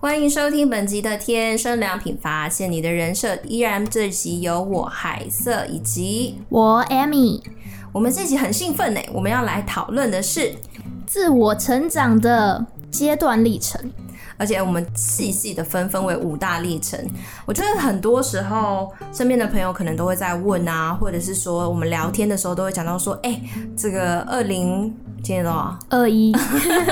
[0.00, 3.36] 欢迎收听本集的天生良品，发现你的人设。
[3.42, 7.42] 依然这集有我海瑟以及我 Amy。
[7.90, 10.54] 我们这集很兴奋呢，我们要来讨论的是
[11.04, 13.90] 自我成长的阶段历程。
[14.36, 16.96] 而且我们细细的分分为五大历程。
[17.44, 23.42] 我觉得很多时候身边的朋友可能都会在问啊，或者是说我们聊天的时候都会讲到说，哎、欸，
[23.76, 24.96] 这个二零
[25.28, 25.78] 今年多少？
[25.90, 26.34] 二一，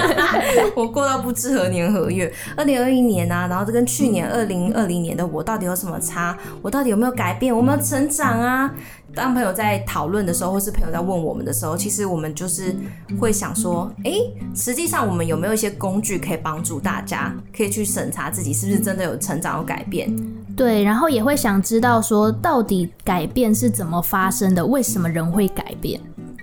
[0.77, 2.31] 我过到不知何年何月。
[2.55, 6.37] 二零二一年啊，然后这跟去年二零二零年的我到底有什么差？
[6.61, 7.51] 我到底有没有改变？
[7.51, 8.71] 我有没有成长啊？
[9.15, 12.77] 当朋友在讨论的时候，或是朋友在问我们的时候，其实我们就是
[13.19, 20.15] 会想说，诶，实际上我们有没有一些工具可以帮助大家，可以去审查自己是不是真的有成长、有改变？
[20.55, 24.67] 对，然后也会想知道说，到底改变是怎么发生的？
[24.67, 25.99] 为什么人会改变？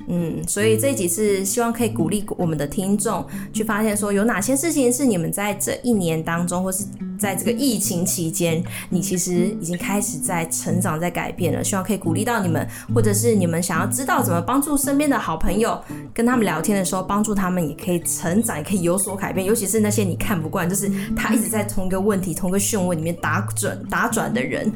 [0.07, 6.86] 嗯，所以这一集是希望可以鼓励我们的听众去发现说，有哪些事情是你们在这一年当中，或是
[7.17, 11.64] 在这个疫情期间，你其实已经开始在成长、在改变了。
[11.64, 15.81] 希望可以鼓励到你们，或者是你们想要知道怎么帮助身边的好朋友，
[16.14, 19.45] 跟他们聊天的时候，帮助他们也可以成长，也可以有所改变。
[19.45, 24.72] 尤其是那些你看不惯，就是他一直在同一个问题、同一个漩涡里面打转、打转的人。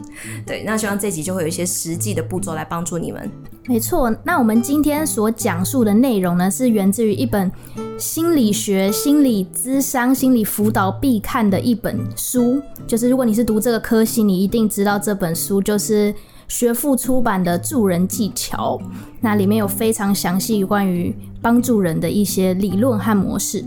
[0.46, 3.30] 对，那希望这集就会有一些实际的步骤来帮助你们。
[3.68, 7.52] 没错，那我们今天所讲述的内容呢，是源自于一本
[8.00, 12.62] 心理学、心理咨商、心理辅导必看的一本书。
[12.88, 16.16] 就是如果你是读这个科系，你一定知道这本书就是
[16.48, 18.78] 学富出版的《助人技巧》。
[19.20, 23.66] 那里面有非常详细关于帮助人的一些理论和模式。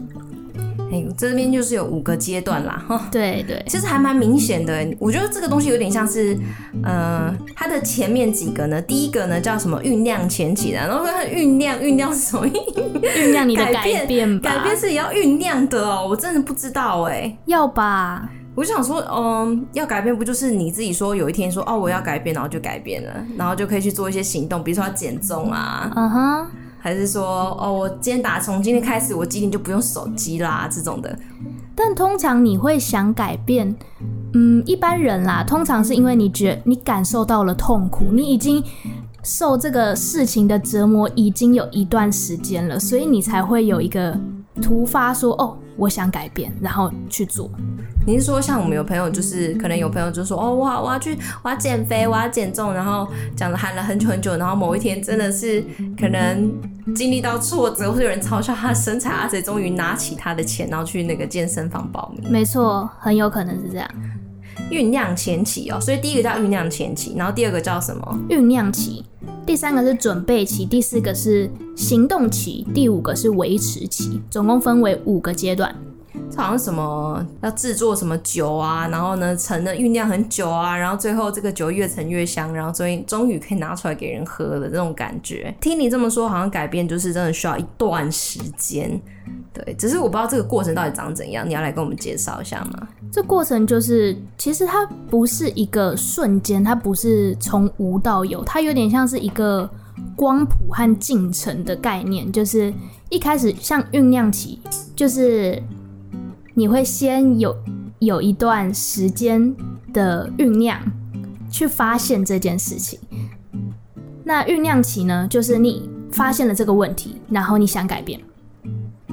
[0.93, 4.87] 哎，这边就是有五个阶段啦，哈，对对，其实还蛮明显的。
[4.99, 6.37] 我觉得这个东西有点像是，
[6.83, 12.45] 呃，它的前面几个呢，第一个呢叫什么酝酿前期的，然后它酝酿酝酿是什么？
[12.47, 18.29] 酝酿你的改 变吧，改变是也要酝酿的哦，我真的不知道哎，要吧？
[18.57, 26.47] 我就想说，嗯，要改变不就是你自己说有一天说哦我要改变，然后就改变了，然后就可以去做一些行动，比如说要减重啊，嗯哼。
[26.81, 31.17] 还是说，哦，我今天打从今天开始，我今天就不用手机啦，这种的。
[31.75, 33.75] 但通常你会想改变，
[34.35, 38.63] 嗯，一般人啦，通常是因为你觉你感受到了痛苦，你已经
[39.23, 44.19] 受这个事情的折磨已经有一段时间了，所以你才会有一个
[44.61, 47.51] 突发说，哦，我想改变，然后去做。
[48.11, 53.07] 你是说，像我们有朋友，就是可能有朋友就说，哦，我我要去，我要减肥，我要减重，然后
[53.37, 55.65] 讲了喊了很久很久，然后某一天真的是
[55.97, 56.53] 可能
[56.93, 62.29] 经历到挫折，或者有人嘲笑他的身材，阿谁终于拿起他的钱，然后去那个健身房报名。
[62.29, 63.89] 没错，很有可能是这样。
[64.73, 68.19] 酝酿前期哦，所以第一个叫酝酿前期，然后第二个叫什么？
[68.29, 69.05] 酝酿期，
[69.47, 75.73] 第三个是准备期，第四个是行动期，第五个是维持期，总共分为五个阶段。
[76.37, 85.55] 好像什么要制作什么酒啊，然后呢，陈了酝酿很久啊，然后最后这个酒越陈越香，然后终于终于可以拿出来给人喝的这种感觉。
[85.61, 89.01] 听你这么说，好像改变就是真的需要一段时间。
[89.53, 92.89] 对，只是我不知道这个过程到底长怎样，你要来跟我们介绍一下吗？
[93.13, 99.69] 这过程就是，其实它不是一个瞬间，它不是从无到有，它有点像是一个
[100.17, 102.73] 光谱和进程的概念，就是
[103.09, 104.59] 一开始像酝酿期，
[104.97, 105.63] 就是。
[106.61, 107.57] 你会先有
[108.01, 109.57] 有一段时间
[109.95, 110.79] 的酝酿，
[111.51, 113.01] 去发现这件事情。
[114.25, 118.21] 那酝酿期呢，就是你发现了这个问题，然后你想改变。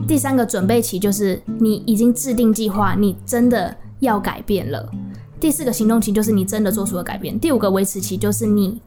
[0.05, 4.85] 第三个准备期就是你已经制定计划，你真的要改变了。
[5.39, 7.39] 第四个行动期就是你真的做出了改变。
[7.39, 8.81] 第五个维持期就是你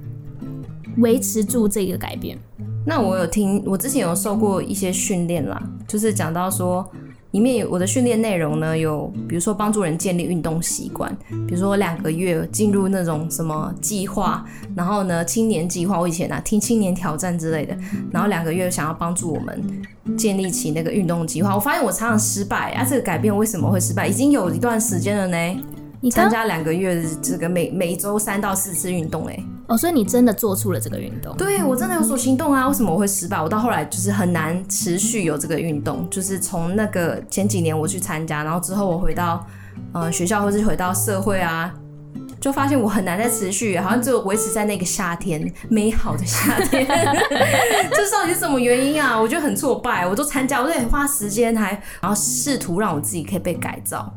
[0.99, 2.37] 维持住这个改变。
[2.85, 6.87] 那我有听，我之前有受过一些训练啦，就是讲到说。
[7.33, 11.15] 里面有我的训练内容呢，有比如说帮助人建立运动习惯，
[11.47, 17.77] 比如说两个月进入那种什么计划，然后呢青年计划，我以前啊听青年挑战之类的，
[18.11, 19.63] 然后两个月想要帮助我们
[20.17, 24.09] 建立起那个运动计划，我发现我常常失败啊，这个改变为什么会失败？
[24.09, 25.61] 已经有一段时间了呢。
[26.03, 31.37] 你参加两个月的这个每每周三到四次运动，哎，哦，所以你真的做出了这个运动？
[31.37, 32.67] 对，我真的有所行动啊！
[32.67, 33.41] 为什么我会失败？
[33.41, 39.47] 我到后来就是很难持续有这个运动，就是从那个前几年我去参加，然后之后我回到
[39.93, 41.71] 呃学校或是回到社会啊，
[42.41, 46.87] 就发现我很难再持续，好像只有维持在那个夏天，美好的夏天。
[47.93, 49.21] 这到底是什么原因啊？
[49.21, 54.11] 我觉得很挫败，我都参加，我都得花时间还然后试图让我自己可以被改造。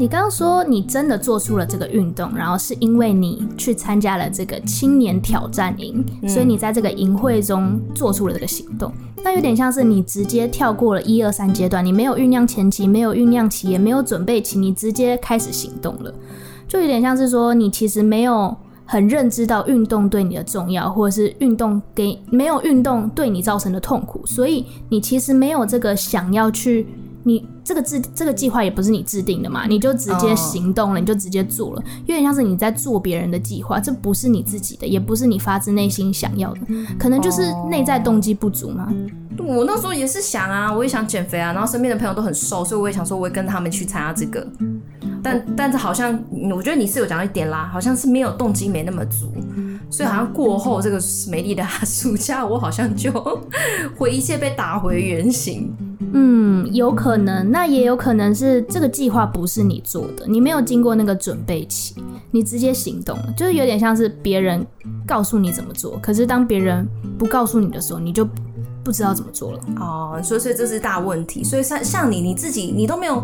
[0.00, 8.92] 你刚刚说你真的做出了这个运动，然后是因为你去参加了这个青年挑战营，嗯、所以你在这个营会中做出了这个行动。
[9.24, 16.14] 那有点像是你直接跳过了一二三阶段，你没有酝酿前期，没有酝酿期，也没有准备期，你直接开始行动了，
[16.68, 26.86] 就有点像是说你其实没有很认知到运动对你的重要，或者是运动给没有运动对你造成的痛苦，所以你其实没有这个想要去。
[27.24, 31.00] 你这个制这个计划也不是你制定的嘛，你就直接行动了，oh.
[31.00, 36.60] 你就直接做了，有点像是你在做别人的计划，这不是你自己的，也不是你发自内心想要的，
[36.98, 38.88] 可能就是内在动机不足嘛。
[39.38, 39.48] Oh.
[39.58, 44.46] 我那时候也是想啊，我也想减肥啊，然后身边的朋友都很瘦，所以我也想说，我会跟他们去参加这个，
[45.22, 46.18] 但但是好像
[46.52, 49.32] 我觉得你是有讲到一点啦，好像是没有动机没那么足，
[49.90, 50.98] 所以好像过后这个
[51.30, 53.12] 美丽的 暑假，我好像就
[53.96, 55.72] 会一切被打回原形。
[56.12, 61.94] 嗯，有可能，那也有可能是这个计划不是你做的，你没有经过那个准备期，
[62.30, 64.66] 你直接行动了，就是有点像是别人
[65.06, 66.86] 告诉你怎么做，可是当别人
[67.18, 68.26] 不告诉你的时候，你就
[68.84, 69.60] 不知道怎么做了。
[69.78, 71.44] 哦，所以所以这是大问题。
[71.44, 73.22] 所以像像你你自己，你都没有，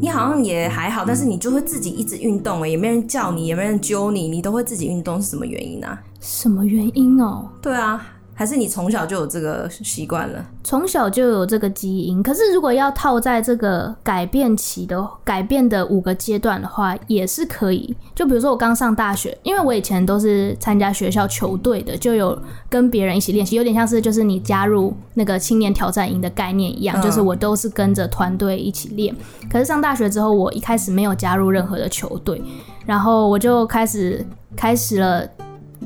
[0.00, 5.88] 你好像也还好，但是你就会自己一直运动，哎，也没人叫你，也没人揪你，你都会自己运动，是什么原因呢？
[5.88, 6.02] 啊？
[6.20, 7.46] 什么原因哦？
[7.60, 8.06] 对啊。
[8.34, 10.44] 还是你从小就有这个习惯了？
[10.64, 12.22] 从小就有这个基因。
[12.22, 17.94] 可是如果要套在这个改变期的改变的五个阶段的话，也是可以。
[18.14, 22.36] 就比如说我刚上大学，因为我以前都是参加学校球队的，就有
[22.68, 29.14] 跟别人一起练习，有点像是就是你加入那个青年挑战营的概念一样，就是我都是跟着团队一起练。
[29.48, 32.42] 可是上大学之后，我一开始没有加入任何的球队，
[32.84, 34.26] 然后我就开始
[34.56, 35.28] 开始了。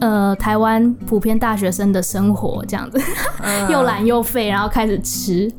[0.00, 3.00] 呃，台湾普遍大学生的生活这样子，
[3.68, 5.50] 又懒又废，然后开始吃，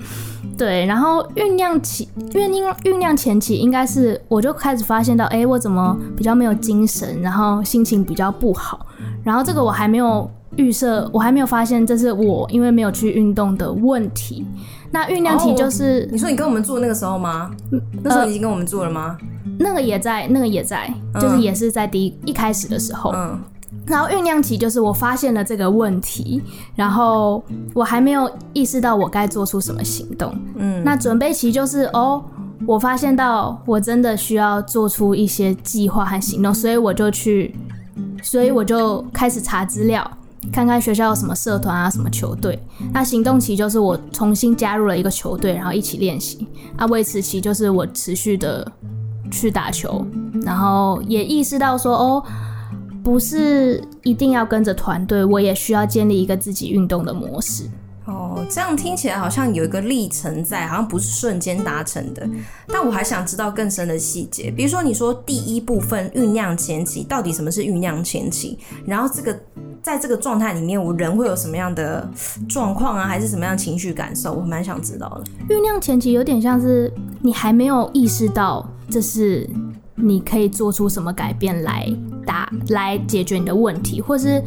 [0.57, 8.85] 对，然后酝酿起，酝酿酝酿前期应该是，我就开始发现到，哎、欸，我怎么比较没有精神，然后心情比较不好，
[9.23, 14.47] 然后这个我还没有预设，我还没有发现这是我因为没有去运动的问题。
[14.91, 17.51] 那酝酿期就是、哦，你说你跟我们住那个时候吗？
[18.01, 19.17] 那时候你已经跟我们住了吗？
[19.19, 23.11] 呃、那个也在，那个也在，就是也是在第一一开始的时候。
[23.13, 23.37] 嗯
[23.89, 26.41] 然后酝酿期就是我发现了这个问题，
[26.75, 27.43] 然后
[27.73, 30.31] 我还没有意识到我该做出什么行动。
[30.55, 32.23] 嗯，那准备期就是哦，
[32.67, 37.55] 我发现到我真的需要做出一些计划和行动，所以我就去，
[38.21, 40.09] 所以我就开始查资料，
[40.53, 42.63] 看看学校有什么社团啊，什么球队。
[42.93, 46.47] 那行动期就是我重新加入了一个球队，然后一起练习。
[46.77, 48.71] 那维持期就是我持续的
[49.31, 50.05] 去打球，
[50.43, 52.23] 然后也意识到说哦。
[53.09, 57.63] 不是一定要跟着团队，我也需要建立一个自己运动的模式。
[58.05, 62.29] 哦，这样听起来好像有一个历程在，好像不是瞬间达成的。
[62.67, 68.59] 但我还想知道更深的细节，比如说你说第一部分酝酿前期，到底什么是酝酿前期？
[68.85, 69.35] 然后这个
[69.81, 72.07] 在这个状态里面，我人会有什么样的
[72.47, 74.33] 状况啊，还是什么样的情绪感受？
[74.33, 75.55] 我蛮想知道的。
[75.55, 79.49] 酝酿前期有点像是你还没有意识到这是。
[80.01, 81.91] 你可以做出什么改变来
[82.25, 84.41] 打来解决你的问题，或是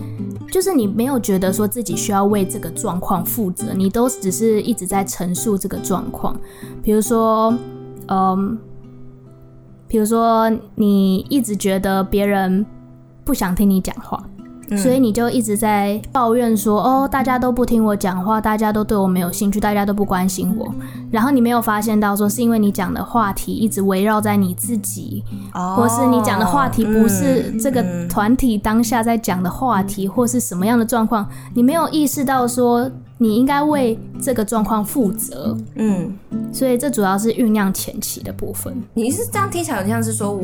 [0.50, 6.36] 就是你没有觉得说自己需要为这个状况负责，你都只是一直在陈述这个状况。
[6.82, 7.52] 比如说，
[8.08, 8.58] 嗯，
[9.88, 12.64] 比如说你一直觉得别人
[13.24, 14.22] 不想听你讲话。
[14.76, 20.72] 所以你就一直在抱怨说，哦，大家都不听我讲话，大家都对我没有兴趣，大家都不关心我。
[21.10, 32.90] 然后你没有发现到说，是因为你讲的话题一直围绕在你自己，或是你讲的话题不是这个团体当下在讲的话题，或是什么样的状况，你没有意识到说。
[33.22, 36.12] 你应该为这个状况负责，嗯，
[36.52, 38.76] 所以这主要是酝酿前期的部分。
[38.94, 40.42] 你是这样听起来好像是说我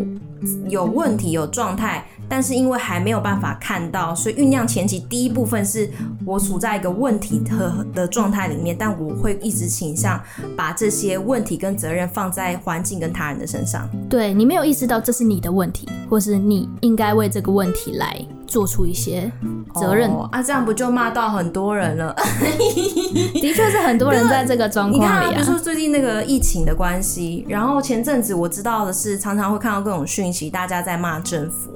[0.69, 5.91] 有问题、有状态，但是因为还没有办法看到，所以酝酿前期第一部分是
[6.25, 10.21] 我处在一个问题的的状态里面，但我会一直倾向
[10.57, 13.89] 把这些问题跟责任放在环境跟他人的身上。
[14.09, 18.25] 对，你没有意识到这是你的问题，或是你应该为这个问题来。
[18.49, 19.31] 做出一些
[19.75, 22.15] 责任、哦、啊，这样不就骂到很多人了？
[23.35, 25.21] 的确是很多人在这个状况里、啊。
[25.21, 31.71] 你看、啊，比如说最近那个疫情的关系，然后前阵子我知道的是，常常会看到各种讯息，大家在骂政府，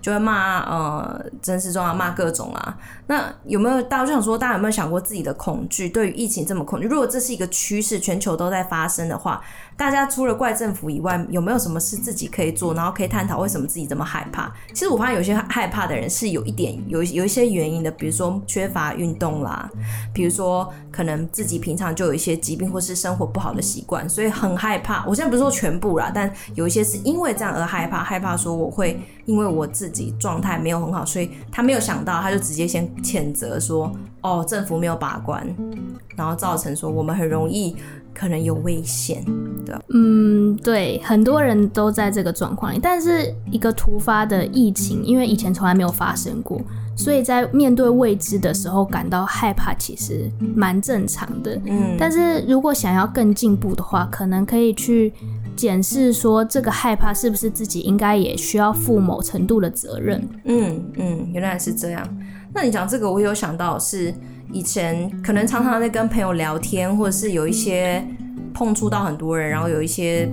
[0.00, 2.76] 就会骂呃陈时中啊，骂各种啊。
[3.06, 5.88] 那有没有大家就想说，大家有没有想过自己的恐惧？
[5.88, 9.40] 对于疫情这么恐惧，如果这是一个趋势，全球都在发生的话，
[9.80, 14.52] 大家除了怪政府以外，有没有什么事自己可以做，然后可以探讨为什么自己这么害怕？
[14.74, 19.70] 其实我发现有些害怕的人是有一点有有一些原因的，比如说缺乏运动啦，
[20.12, 25.02] 比如说可能自己平常就有一些疾病或是生活不好的习惯，所以很害怕。
[25.06, 33.90] 我现在不是说全部啦，但有一些是因为这样而害怕，害怕说我会因为我自己状态没有很好，所以他没有想到，他就直接先谴责说
[34.22, 35.46] ：“哦，政府没有把关，
[36.16, 37.76] 然后造成说我们很容易。”
[38.12, 39.24] 可能有危险，
[39.64, 39.74] 对。
[39.94, 46.60] 嗯，对，很多人都在这个状况里，但是一个突发的疫情，因为以前从来没有发生过，
[46.96, 51.58] 所以在面对未知的时候感到害怕，其实蛮正常的。
[51.64, 55.14] 嗯，但是如果想要更进步的话，可能可以去
[55.56, 60.26] 检视说，这个害怕是不是自己应该也需要负某程度的责任。
[60.44, 62.18] 嗯嗯，原来是这样。
[62.54, 64.14] 那你讲这个，我有想到是。
[64.52, 68.04] 以前可能常常在跟朋友聊天，或者是有一些
[68.52, 70.28] 碰触到很多人，然后有一些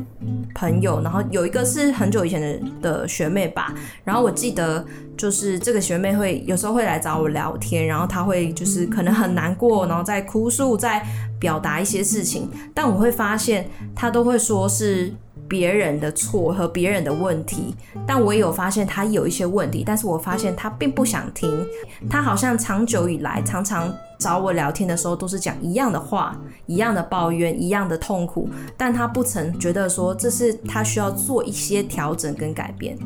[0.56, 11.06] 朋友，然后有一个是很久以前的的学妹吧，然后我记得就是这个学妹会有时候会来找我聊天，然后她会就是可能很难过，然后在哭诉，在
[11.40, 15.14] 表达一些事情，但我会发现她都会说是。
[15.50, 17.74] 别人的错和别人的问题，
[18.06, 21.66] 但我也有发现他有一些问题，但是我发现他并不想听，
[22.10, 32.98] 他好像长久以来常常找我聊天的时候都是讲一样的话，一样的抱怨，一样的痛苦，但他不曾觉得说这是他需要做一些调整跟改变。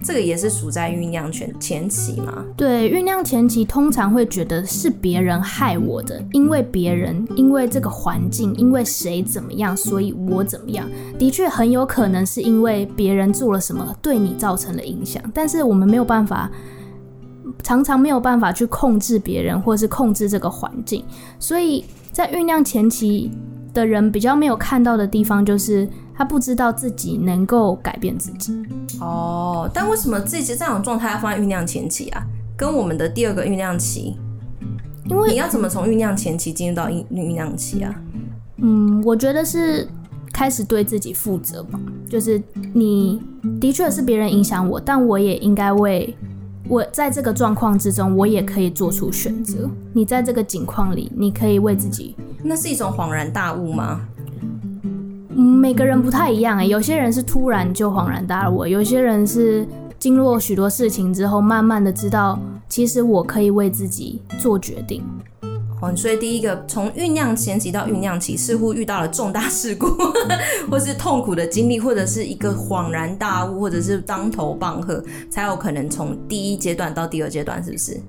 [0.00, 2.44] 这个也是属在酝酿前前期吗？
[2.56, 10.88] 对，酝酿前期通常会觉得是别人害我的，因为别人，因为这个环境，因为谁怎么样，所以我怎么样。
[11.18, 16.48] 的确很有可能是因为别人做了什么对你造成了影响，但是我们没有办法，
[17.62, 21.04] 常常没有办法去控制别人，或是控制这个环境。
[21.38, 23.30] 所以在酝酿前期
[23.72, 25.88] 的人比较没有看到的地方就是。
[26.18, 28.52] 他不知道自己能够改变自己
[29.00, 32.20] 哦，但为什么这些这种状态要放在酝酿前期啊？
[32.56, 34.16] 跟我们的第二个酝酿期，
[35.04, 37.94] 因为你要怎么从酝酿前期进入到酝酝酿期啊？
[38.56, 39.86] 嗯，我觉得是
[40.32, 41.78] 开始对自己负责吧。
[42.10, 43.22] 就是你
[43.60, 46.12] 的确是别人影响我，但我也应该为
[46.68, 49.68] 我在这个状况之中，我也可以做出选择。
[49.94, 54.02] 你在这个境况里，你可以为自己，那是一种恍然大悟吗？
[55.34, 59.66] 嗯，每个人不太一样哎，有些人是突然就恍然大悟，有些人是
[59.98, 65.02] 经过许多事情之后，慢慢的知道，其实我可以为自己做决定。
[65.80, 69.86] 哦，所以第一个从酝酿前期到酝酿期，似乎遇到了重大事故，
[70.70, 78.00] 或是痛苦的经历，或者是一个恍然大悟，或者是当头棒喝，才有可能从第一阶段到第二阶段，是不是？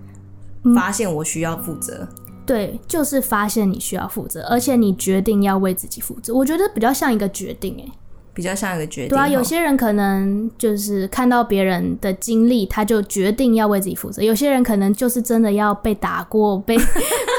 [0.76, 2.08] 发现我需要负责。
[2.46, 6.34] 对，就是发现你需要负责，而且你决定要为自己负责。
[6.34, 7.86] 我觉得比较像一个决定，哎，
[8.34, 9.10] 比较像一个决定。
[9.10, 16.76] 对啊，有些人可能就是看到别人的经历，他就决定要为自己负责；有些人可能就是真的要被打过，被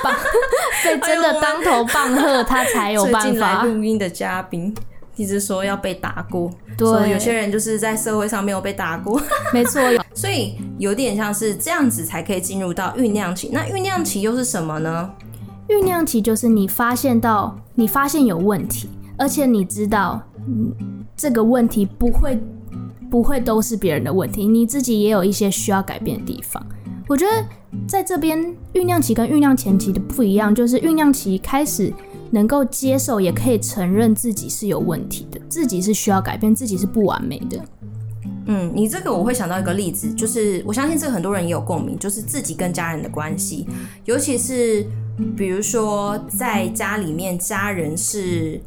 [0.02, 0.14] 棒，
[0.84, 3.64] 被真的当头棒喝，他才有办法。
[3.64, 4.74] 录音的嘉宾。
[5.16, 9.20] 一直说要被打过，对，所以有些人就是在社会上没有被打过，
[9.52, 9.78] 没错，
[10.14, 13.50] 所以有点像是这样子才可以进入到酝酿期。
[13.52, 15.10] 那酝酿期又是什么呢？
[15.68, 18.88] 酝酿期就是你发现到你发现有问题，
[19.18, 22.40] 而且你知道，嗯，这个问题不会
[23.10, 26.64] 不会都是别人的问题，你自己也有一些需要改变的地方。
[27.10, 27.44] 我觉得
[27.88, 28.38] 在这边
[28.72, 31.92] 酝酿期跟酝酿前期的不一样，就是酝酿期开始。
[32.32, 37.60] 能够接受，也可以承认自己是有问题的，自己是需要改变，自己是不完美的。
[38.46, 43.66] 嗯，你这个我会想到一个例子，就是我相信这个很多人也有共鸣，就是自己跟家人的关系，
[44.04, 44.86] 尤其是
[45.36, 48.60] 比如说在家里面，家人是。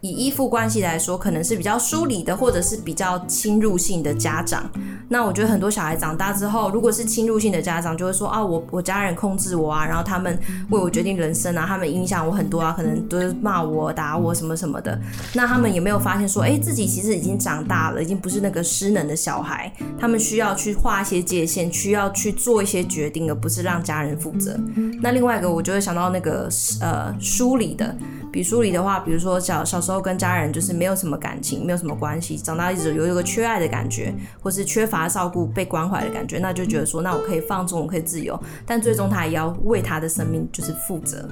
[0.00, 4.70] 以依附关系来说，可能是比较疏离的，或者是比较侵入性的家长。
[5.08, 10.38] 那我觉得很多小孩长大之后，如果是侵入性的家长，就会说啊，我我家人控制我啊，然后他们
[10.70, 14.98] 为我决定人生啊，他们影响我很多啊，可能都是骂我、打我什么什么的。
[15.34, 24.58] 那他们有没有发现说，哎，自己其实已经长大了，已经不是那个失能的小孩，他们需要去画一些界限，需要去做一些决定，而不是让家人负责。
[25.02, 26.48] 那另外一个，我就会想到那个
[26.80, 27.96] 呃疏离的。
[28.30, 41.28] 比疏离的话，比如说小小时候跟家人就是没有什么感情，没有什么关系，长大一直有一个缺爱的感觉，或是缺乏照顾、被关怀的感觉，那就觉得说，那我可以放纵，我可以自由，但最终他也要为他的生命就是负责。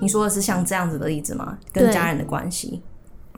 [0.00, 1.58] 你说的是像这样子的例子吗？
[1.72, 2.82] 跟家人的关系？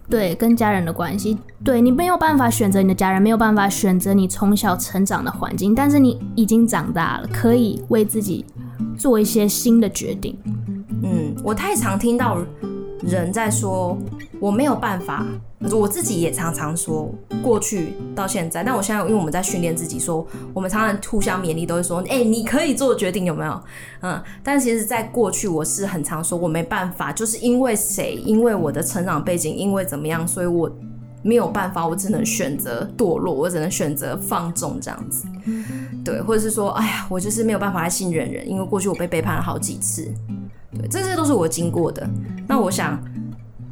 [0.09, 8.45] 对，跟家人的关系，对，你没有办法选择你的家人，没有办法选择你从小成长的环境，但是你已经长大了，可以为自己
[8.99, 10.37] 做一些新的决定。
[11.05, 12.39] 嗯，我太常听到
[13.03, 13.97] 人在说
[14.39, 15.27] 我没有办法。
[15.73, 23.63] 我自己也常常说，过去到现在，但我现在因为我们在训练自己说，我们常常互相勉励，都会说，哎、你可以做决定，有没有？
[24.01, 30.71] 嗯，但其实，在过去我是很常说，我没办法，就是因为谁，因为我的成长背景，因为怎么样，所以我
[31.23, 35.27] 没有办法，我只能选择堕落，我只能选择放纵这样子，
[36.03, 40.11] 对，或者是说，哎呀，我就是没有办法来信任人，因为过去我被背叛了好几次，
[40.79, 42.09] 对，这些都是我经过的。
[42.47, 43.03] 那我想。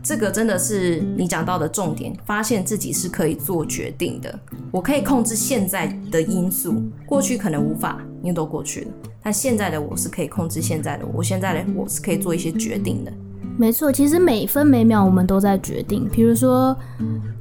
[0.00, 4.38] 这个真的是你讲到的重点，发现自己是可以做决定的。
[4.70, 8.86] 我可以控制现在的因素，过去可能无法，因为都过去了。
[9.22, 13.12] 但现在的我是可以控制现在的我，现在的我是可以做一些决定的。
[13.58, 16.08] 没错，其实每分每秒我们都在决定。
[16.10, 16.74] 比如说，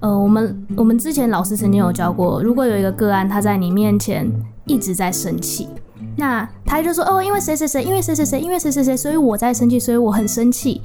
[0.02, 4.30] 呃，我们我们之前老师曾经有教过，如果有一个个案他在你面前
[4.66, 5.70] 一直在生气，
[6.18, 10.82] 那他就说哦，因为谁谁谁，因为谁谁谁，因为谁谁谁，所以我在生气，所以我很生气。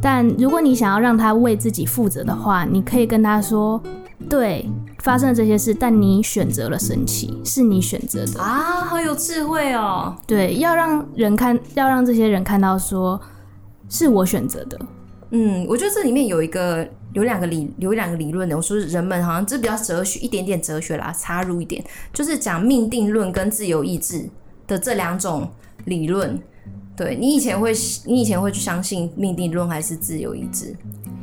[0.00, 3.80] 但如果你想要让他为自己负责的话，你可以跟他说
[4.30, 4.66] ：“对，
[4.98, 13.20] 发生了这些事，但你选择了生气，是你选择的啊，好有智慧哦。”对，要让人看，要让这些人看到，说
[13.90, 14.78] 是我选择的。
[15.30, 18.56] 嗯，我觉得这里面有一个，有两个理，有两个理论的。
[18.56, 24.28] 我说人们好像这比较哲学，一点点哲学啦，插入一点，就是讲命定论跟自由意志
[24.72, 25.48] 的这两种
[25.84, 26.40] 理论。
[26.96, 27.72] 对，你以前会，
[28.06, 30.74] 你以前会去相信命定论还是自由意志，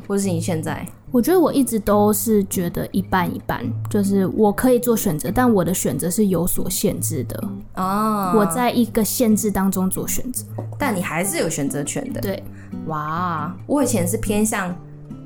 [0.07, 0.85] 或者是你现在？
[1.11, 8.33] 我觉得我一直都是觉得一半一半，就是我可以做选择，但我的选择是有所限制的哦。
[8.35, 10.45] 我在一个限制当中做选择，
[10.77, 12.21] 但你还是有选择权的。
[12.21, 12.43] 对，
[12.87, 14.75] 哇，我以前是偏向。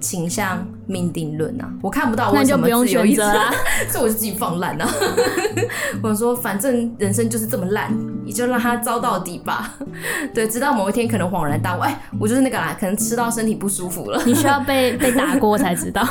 [0.04, 3.50] 倾向命定论啊，我看不到，那就不用选择啦，
[3.90, 4.88] 所以我就自己放烂啊。
[6.04, 7.90] 我说，反正人生就是这么烂，
[8.26, 9.76] 你就让它糟到底吧。
[10.36, 14.22] 对，直到某一天可能恍然大悟，哎，我就是那个啦，可能吃到身体不舒服了。
[14.26, 16.06] 你需要被被打过才知道，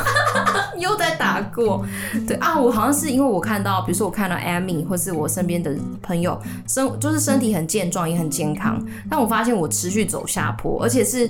[0.79, 1.85] 又在打过。
[2.27, 11.29] 对啊，我好像是因为我看到，比如说我看到 Amy 或是我身边的朋友身就是身体很健壮也很健康，但我发现我持续走下坡，而且是。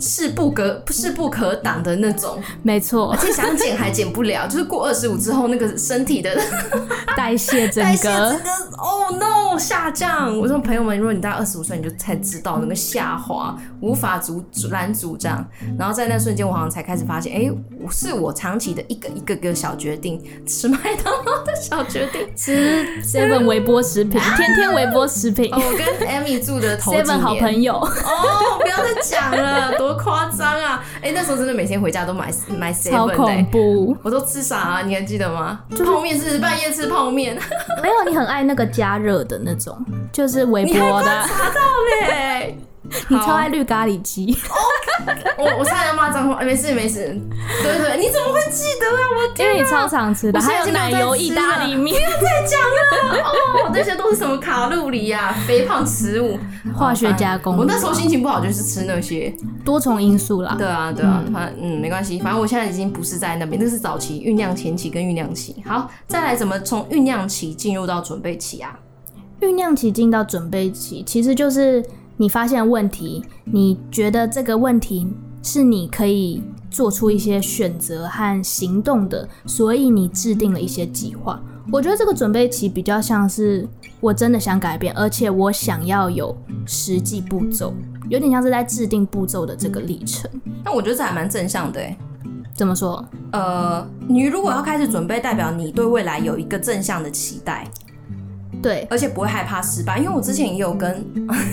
[0.00, 6.40] 势不可势不可挡的那种，没错，而且想减还减不了，就是过二十五之后，那个身体的
[7.16, 10.36] 代谢整个整个哦 no 下降。
[10.38, 15.44] 我说朋友们，如果你大概二十五岁，你就才知道那个下滑，无法阻拦阻这样。
[15.78, 17.52] 然后在那瞬间，我好像才开始发现，哎、欸，
[17.90, 25.48] 是我长期的一个一个个小决定，吃麦当劳的小决定，吃 seven 微波食品，天天微波食品。
[25.52, 27.74] 哦，我跟 Amy 住的头七年好朋友。
[27.76, 29.76] 哦，不要再讲了。
[29.78, 30.84] 多夸张啊！
[31.02, 33.96] 哎、那时候真的每天回家都买买 seven，超恐怖！
[34.02, 34.82] 我都吃啥？
[34.86, 35.60] 你还记得吗？
[35.84, 37.36] 泡面是半夜吃泡面。
[37.82, 39.76] 没有，你很爱那个加热的那种，
[40.12, 41.10] 就是微波的。
[41.10, 41.60] 你还查到
[42.00, 42.58] 嘞？
[43.08, 44.36] 你超爱绿咖喱鸡。
[45.38, 47.18] 我我差点要骂脏话，没事没事。
[47.62, 49.00] 对对，你怎么会记得啊？
[49.16, 51.96] 我因为你超常吃的，还有奶油意大利面。
[51.96, 55.34] 不要再讲了哦，这些都是什么卡路里呀？
[55.46, 56.38] 肥胖食物，
[56.74, 57.56] 化学加工。
[57.56, 59.32] 我那时候心情不好，就是吃那些
[59.64, 60.54] 多重因素啦。
[60.58, 65.62] 对啊对啊，反正嗯没关系，反正我现在已经不是在那边，那是早期酝酿前期跟酝酿期。
[65.66, 68.76] 好，再来怎么从酝酿期进入到准备期啊？
[69.42, 71.84] 酝酿期进到准备期，其实就是。
[72.18, 75.08] 你发现问题，你觉得这个问题
[75.42, 81.42] 是你可以做出一些选择和行动的，所以你制定了一些计划。
[81.72, 83.66] 我觉得这个准备期比较像是
[83.98, 87.74] 我真的想改变，而且我想要有实际步骤，
[88.08, 90.30] 有点像是在制定步骤的这个历程。
[90.62, 91.96] 那我觉得这还蛮正向的诶。
[92.54, 93.04] 怎么说？
[93.32, 97.66] 呃，你如果要开始准备，代表你对未来有一个正向的期待。
[98.62, 101.04] 对，而且不会害怕失败，因为我之前也有跟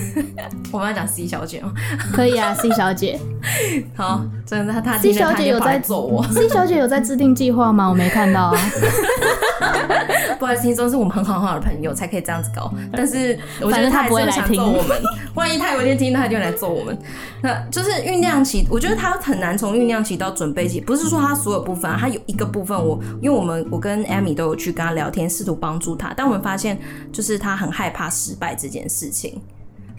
[0.72, 1.72] 我们要讲 C 小姐吗？
[2.12, 3.18] 可以啊，C 小姐。
[3.96, 6.22] 好，真的，她 C 小姐有在走我。
[6.28, 7.88] C 小姐有在制定计划吗？
[7.88, 8.58] 我没看到啊。
[10.40, 15.00] 不好意思，听说是我们很好很好的朋友才可以这样子搞，但是我觉得他不会来想揍我们。
[15.36, 16.98] 万一他有一天听到，他就来揍我们。
[17.42, 26.78] 那就是酝酿期，我觉得他很难从酝酿期到准备期，不是说他所有部分，他有一个部分我，因为我们我跟 Amy 都有去跟他聊天，试图帮助他，但我们发现
[27.12, 29.38] 就是他很害怕失败这件事情。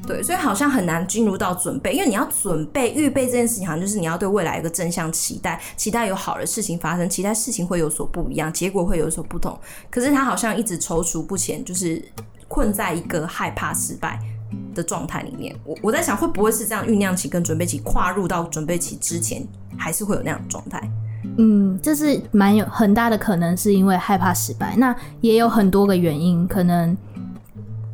[0.08, 9.58] 对，所以好像很难进入到准备，因为你要准备预备这件事情，好像就是你要对未来一个正向期待，期待有好的事情发生，期待事情会有所不一样，结果会有所不同。
[9.90, 12.04] 可是他好像一直踌躇不前，就是
[12.48, 14.20] 困在一个害怕失败
[14.74, 15.56] 的状态里面。
[15.64, 20.82] 我我在想，会不会是这样酝酿期跟准备期跨入到准备期之前，还是会有那样的状态？
[21.38, 24.76] 嗯，这是蛮有很大的可能是因为害怕失败。
[24.78, 26.98] 那也有很多个原因，可能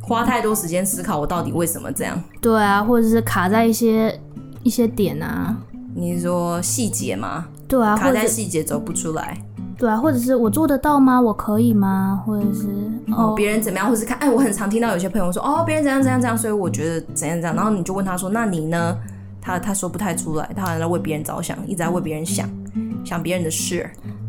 [0.08, 2.18] 花太多时间思考我到底为什么这样。
[2.40, 4.18] 对啊，或者是卡在一些
[4.62, 5.56] 一些点啊。
[5.94, 7.46] 你是说细节吗？
[7.68, 9.36] 对啊，卡在细节走不出来。
[9.76, 11.20] 对啊，或者是我做得到吗？
[11.20, 12.22] 我可以吗？
[12.24, 12.66] 或者是
[13.12, 13.86] 哦，别人怎么样？
[13.86, 17.54] 或者是看，哎，我很常听到有些朋友说，哦，别人怎样怎样怎样，所以我觉得怎样怎样。
[17.54, 18.96] 然后你就问他说，那你呢？
[19.40, 22.46] 他他说不太出来，他好像在为别人着想，一直在为别人想，
[23.02, 23.88] 想别人的事。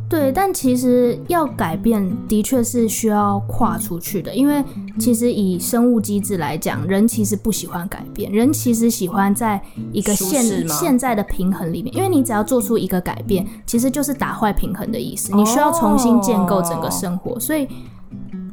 [0.10, 4.64] 对，但其实要改变的确是需要跨出去的，因为
[5.00, 17.68] 其实以生物机制来讲，人其实不喜欢改变，人其实喜欢在一个现现在的平衡里面，因为你只要做出一个改变，其实就是打坏平衡的意思，你需要重新建构整个生活，所以。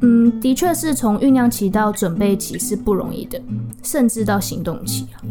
[0.01, 3.41] 嗯，的确是从酝酿期到准备期是不容易的，
[3.83, 5.21] 甚至到行动期啊，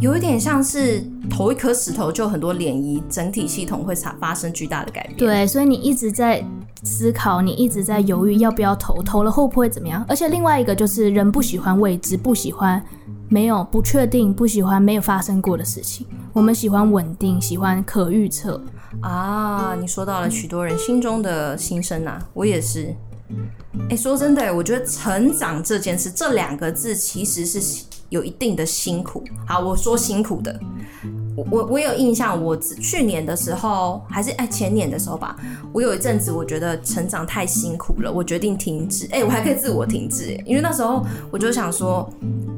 [0.00, 5.16] 有一点像是投一颗石头就很多涟漪，整体系统会产发生巨大的改变。
[5.16, 6.44] 对，所以你一直在
[6.82, 10.04] 思考，你一直在犹豫要不要投，投了会不会怎么样？
[10.08, 12.82] 而且另外一个就是人不喜欢未知，不喜欢
[13.28, 16.06] 没有不确定，不喜欢没有发生过的事情。
[16.32, 18.62] 我们喜欢稳定，喜欢可预测
[19.00, 19.76] 啊。
[19.80, 22.94] 你说到了许多人心中的心声啊，我也是。
[23.90, 29.22] 哎、说真的，我觉得成长这件事，这两个字其实是有一定的辛苦。
[29.46, 30.58] 好，我说辛苦的。
[31.34, 35.34] 我我我有印象，我去年的时候还是哎前年的时候吧，
[35.72, 39.08] 我有一阵子我觉得成长太辛苦了，我决定停止。
[39.10, 42.08] 哎，我还可以自我停止，因为那时候我就想说，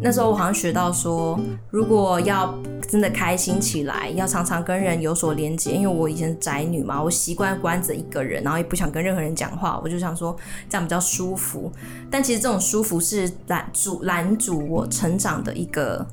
[0.02, 1.38] 那时候我好像学到说，
[1.70, 2.52] 如果要
[2.88, 5.70] 真的开心起来，要常常跟人有所连接。
[5.72, 10.36] 因为我以前宅女嘛，我习惯关着一个人，然后也不想跟任何人讲话，我就想说
[10.68, 11.70] 这样比较舒服。
[12.10, 16.04] 但其实这种舒服是拦阻拦阻我成长的一个。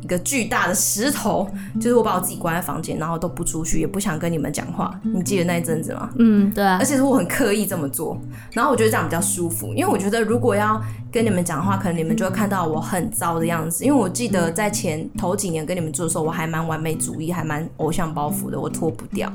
[0.00, 1.48] 一个巨大的石头，
[1.80, 5.00] 就是我把我自己关在房间，然后都不出去，也不想跟你们讲话。
[5.02, 6.10] 你记得那一阵子吗？
[6.18, 6.76] 嗯，对啊。
[6.78, 8.20] 而且是我很刻意这么做，
[8.52, 10.78] 然后我觉得这样比较舒服，因为我觉得如果要
[11.10, 13.82] 跟你们讲话，可能你们就会看到我很糟的样子。
[13.82, 19.32] 因为我记得在前头几年跟你们做的时候，我还蛮完美主义，还蛮偶像包袱的，我脱不掉。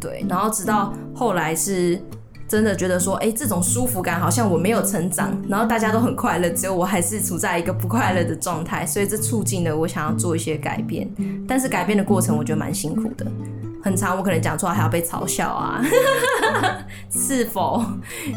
[0.00, 2.00] 对，然后直到后来是。
[2.52, 11.10] 真的觉得说，哎、这种舒服感好像我没有成长，然后大家都很快乐，只有我还是处在一个不快乐的状态，所以这促进了我想要做一些改变，
[11.48, 13.24] 但是改变的过程我觉得蛮辛苦的。
[13.82, 15.82] 很长，我可能讲错还要被嘲笑啊，
[17.10, 17.84] 是否？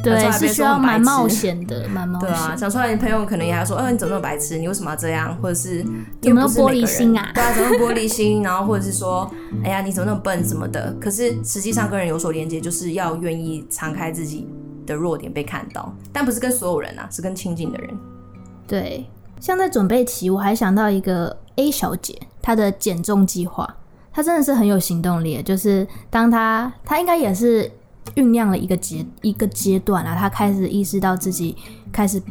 [0.03, 2.29] 对，是需要蛮冒险的，蛮冒险。
[2.29, 4.57] 对啊，讲出来，你朋友可能也还说，哦，你怎么那么白痴？
[4.57, 5.37] 你为什么要这样？
[5.41, 5.85] 或者是
[6.21, 7.31] 有没有玻璃心啊？
[7.33, 8.41] 对啊，怎么玻璃心？
[8.41, 9.29] 然后或者是说，
[9.63, 10.91] 哎呀，你怎么那么笨什么的？
[10.99, 14.47] 可是实际上跟人有所连接，就是要愿意敞开自己
[14.87, 17.89] 的弱点被看到，但不是跟所有人啊，是跟亲近的人。
[18.67, 19.05] 对，
[19.39, 23.75] 像在准备期，我还想到一个 A 小姐她的减重计划。
[24.15, 27.69] 他真的是很有行动力，就是当他他应该也是
[28.15, 31.53] 酝酿了一个阶一个阶段啊，他开始意识到自己
[31.91, 32.21] 开始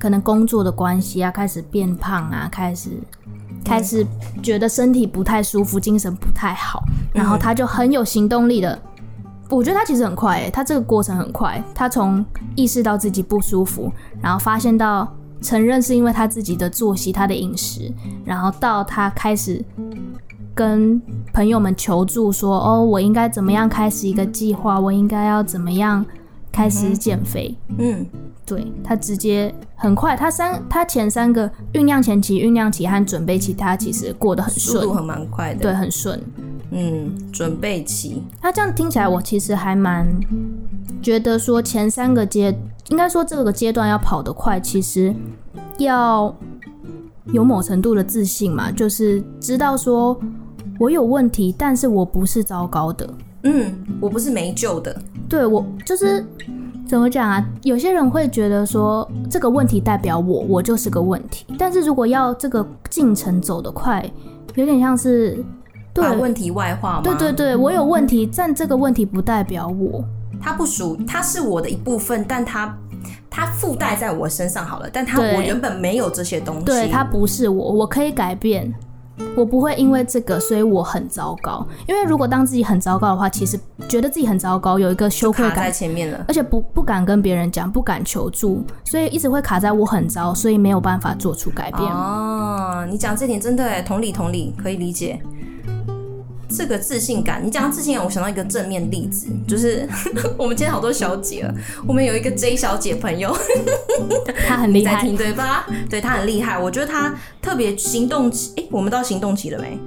[0.00, 2.90] 可能工作的关系啊，开始变胖啊，开始
[3.64, 4.04] 开始
[4.42, 8.76] 觉得身体不太舒服，精神不太好，然后他就很有行动力的。
[9.48, 15.06] 我觉得他其实很快诶，他这个过程很快，他从意识到自己不舒服，然后发现到
[15.40, 17.92] 承认是因为他自己的作息、他的饮食，
[18.24, 19.64] 然后到他开始。
[20.58, 21.00] 跟
[21.32, 24.80] 朋友们求助说：“哦，我应该怎么样开始一个计划？
[24.80, 26.04] 我应该要怎么样
[26.50, 28.04] 开始减肥？”嗯，
[28.44, 36.20] 对，他直接很快，他三他前三个酝酿前期、酝酿期和准备期，他其实过得很顺，速度很蛮快的，对，很顺。
[36.72, 40.12] 嗯，准备期，他这样听起来，我其实还蛮
[41.00, 42.52] 觉得说前三个阶，
[42.88, 45.14] 应该说这个阶段要跑得快，其实
[45.78, 46.34] 要
[47.26, 50.18] 有某程度的自信嘛，就是知道说。
[50.78, 53.08] 我有问题，但是我不是糟糕的。
[53.42, 54.96] 嗯，我不是没救的。
[55.28, 56.24] 对，我就是
[56.86, 57.44] 怎么讲啊？
[57.62, 61.44] 有些人会觉得说这个问题代表我，我就是个问题。
[61.58, 64.04] 但是如果要这个进程走得快，
[64.54, 65.44] 有点像是
[65.92, 67.02] 对把问题外化吗？
[67.02, 70.04] 对对对，我有问题，但这个问题不代表我，
[70.40, 72.76] 它不属，它是我的一部分，但它
[73.28, 74.88] 它附带在我身上好了。
[74.92, 78.72] 但它我原本没有这些东西，对，它不是我，我可以改变。
[79.36, 81.66] 我不会因为这个，所以我很糟糕。
[81.86, 91.82] 因为如果当自己很糟糕的话，其实觉得自己很糟糕，有一个羞愧感在前面了，而且不不敢跟别人讲，不敢求助，所以一直会卡在我很糟，所以没有办法做出改变。
[91.82, 95.20] 哦，你讲这点真的诶，同理同理，可以理解。
[96.48, 99.86] 这个自信感，你讲到自信感，我想到一个正面例子，就是
[100.38, 101.54] 我们今天好多小姐了，
[101.86, 103.36] 我们有一个 J 小姐朋友，
[104.46, 105.66] 她很厉害，对吧？
[105.90, 109.78] 对，她很厉害，我觉得她特别行动期，诶，我们到行动期了没？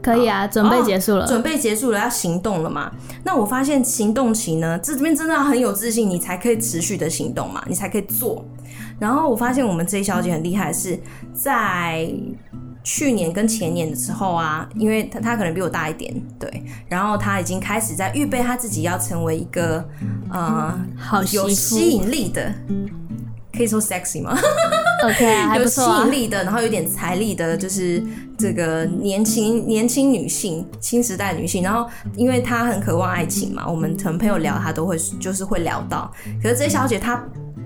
[0.00, 2.90] 可以啊，准备结束了，准备结束了，要行动了嘛？
[3.24, 8.42] 那我发现行动期呢，这边真的要很有自信，你才可以持续的行动嘛，你才可以做。
[8.98, 10.98] 然后我发现我们 J 小姐很厉害，是
[11.34, 12.10] 在
[12.90, 19.86] 去年跟前年的时候啊，因为她她可能比我大一点，对，然后他已经开始在预备他自己要成为一个
[20.30, 22.50] 呃，好有吸引力的。
[23.52, 24.34] 可以说 sexy 吗
[25.04, 28.02] ？OK，有吸引力的，然后有点财力的，就是
[28.38, 31.62] 这个年轻年轻女性，新时代女性。
[31.62, 36.10] 然后，因为她很渴望爱情嘛，我们同朋友聊，她都会就是会聊到。
[36.42, 37.22] 可是这小姐她。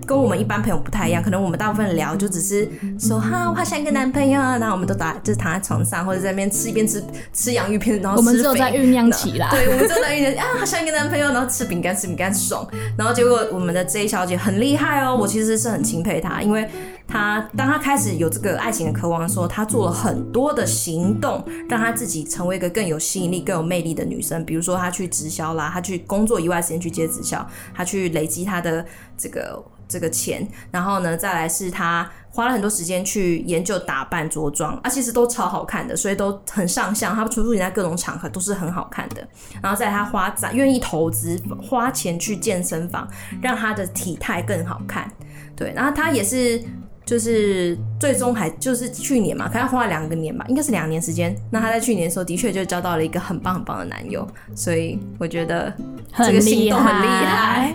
[0.06, 16.68] 跟我们一般朋友不太一样，可能我们大部分聊就只是说哈，我好想一个男朋友啊，然后我们都打就是躺在床上或者在那边吃一边吃吃洋芋片，然后吃我们只有在酝酿起啦，对，我们正在酝酿啊，好想一个男朋友，然后吃饼干吃饼干爽，然后结果我们的 J 小姐很厉害哦，我其实是很钦佩她，因为
[17.06, 28.84] 她当她开始有这个爱情的渴望的时候，她做了很多的行动，让她自己成为一个更有吸引力、更有魅力的女生，比如说她去直销啦，她去工作以外时间去接直销，她去累积她的
[29.16, 29.62] 这个。
[29.92, 37.14] 这个钱，然后呢，再来是他花了很多时间去研究打扮着装，啊，其实都超好看的，所以都很上相。
[37.14, 39.28] 他出入在各种场合都是很好看的。
[39.62, 43.06] 然后在他花在愿意投资花钱去健身房，
[43.42, 45.12] 让他的体态更好看。
[45.54, 46.62] 对，然后他也是。
[47.04, 51.36] 就是最终还就是去年嘛，可能花了两个年吧，应该是两年时间。
[51.50, 55.72] 那她在去年的时候的确就交到了一个很棒很棒的男友，所以我觉得
[56.16, 57.74] 这个行动很厉害，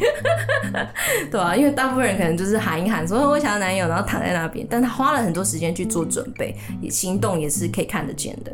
[1.29, 6.55] 对啊，因为大部分人可能就是喊一喊说我想要男友，然后躺在那边，但他花了很多时间去做准备，
[6.89, 8.51] 行动也是可以看得见的，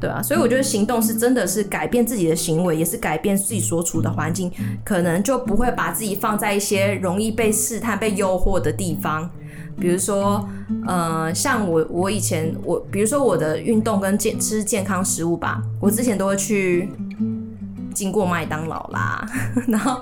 [0.00, 4.50] 对啊，所以我觉得行动是真的是改变自己的行为，也是改变自己所处的环境，
[4.84, 9.30] 可能就不会把自己放在一些容易被试探、被诱惑的地方。
[9.78, 10.46] 比如说，
[10.86, 16.88] 呃，像我，我以前我，比如说我的运动跟健吃健康食物吧，我之前都会去
[17.94, 19.26] 经过麦当劳啦，
[19.68, 20.00] 然后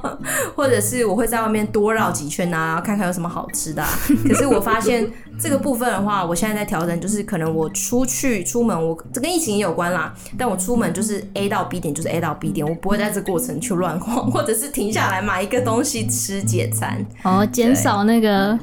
[0.55, 3.89] 或者是我会在外面多绕几圈啊，看看有什么好吃的啊。
[4.27, 5.09] 可是我发现
[5.41, 18.59] 这个部分的话，我现在在调整，就是可能我出去出门，我这跟疫情也有关啦，但我出门就是 A 到 B 点，就是 A 到 B 点，我不会在这过程去乱晃，或者是停下来买一个东西吃解餐，哦，减少那个。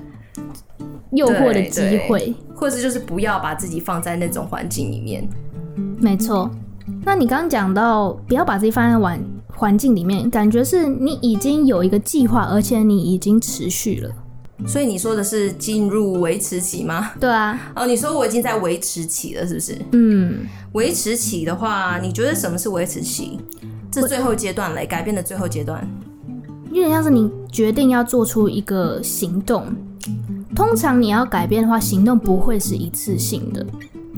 [1.15, 5.27] 诱惑的机会，或者是就是不要把自己放在那种环境里面。
[5.99, 6.49] 没错，
[7.03, 14.11] 那你刚刚讲到不要把自己放在环环境里面，感觉是你已经有一个计划，而且你已经持续了。
[14.65, 17.11] 所以你说的是进入维持期吗？
[17.19, 17.59] 对啊。
[17.75, 19.77] 哦，你说我已经在维持期了，是不是？
[19.91, 20.45] 嗯。
[20.73, 23.39] 维持期的话，你觉得什么是维持期？
[23.91, 25.87] 这最后阶段嘞改变的最后阶段，
[26.69, 29.65] 有点像是你决定要做出一个行动。
[30.55, 33.65] 通常你要改变的话，行动不会是一次性的，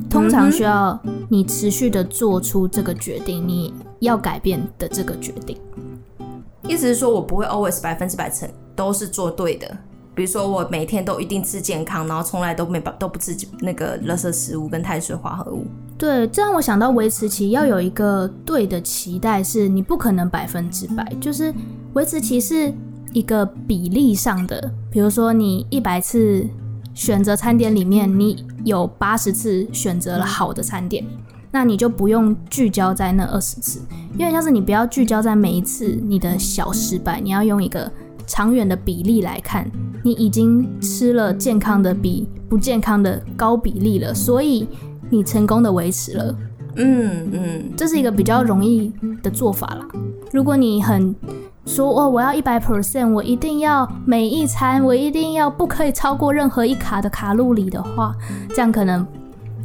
[0.08, 0.98] 通常需要
[1.28, 5.58] 你持续的做出这个决定，你要改变的这个决定。
[6.68, 9.76] 意思是说我不会 always 百分之百成都是做对的，
[10.14, 15.66] 比如说我每天都一定吃健康，然后从来都没把都不吃那个垃圾食物跟碳水化合物。
[15.98, 21.52] 对，这让我想到维持期要有一个对的期待，是你不可能百分之百，就是
[21.94, 22.72] 维持期是。
[23.18, 26.46] 一个比例上的，比如说你一百次
[26.94, 31.04] 选择餐点里面，你有八十次选择了好的餐点，
[31.52, 33.82] 那你就不用聚焦在那二十次，
[34.20, 37.92] 因为像是你不要聚焦在每一次你的小失败，你要用一个
[38.28, 39.68] 长远的比例来看，
[40.04, 44.68] 你已经吃了健康的比不健康的高比例了，所以
[45.10, 46.38] 你成功的维持了。
[46.76, 49.88] 嗯嗯，这是一个比较容易的做法啦。
[50.32, 51.16] 如果你很
[51.68, 58.16] 说哦，我要一百 percent，我一定要每一餐，我一定要不可以超过任何一卡的卡路里的话，
[58.50, 59.06] 这样可能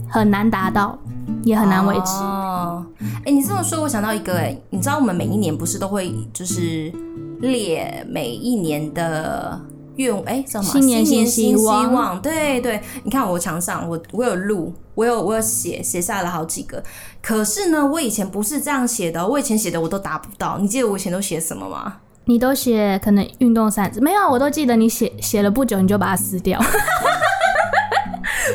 [0.08, 0.98] 很难达到，
[1.44, 2.16] 也很难维持。
[2.24, 2.84] 哦，
[3.24, 6.92] 哎，你这么说，我想到一个，哎，你知道我们每一年不是都会就是
[7.40, 9.58] 列每一年的。
[9.96, 10.64] 愿哎，什么？
[10.64, 12.22] 新年新希望，希望。
[12.22, 16.82] 对对，你看我墙上，我我有录，我有我有写写下了好几个。
[17.20, 20.58] 可是呢，我以前不是这样写的，我以前写的我都达不到。
[20.58, 21.96] 你记得我以前都写什么吗？
[22.24, 26.60] 你都写可能运动三字，没有，我都记得你写写了不久你就把它撕掉。